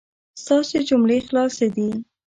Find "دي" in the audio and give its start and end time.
1.75-1.89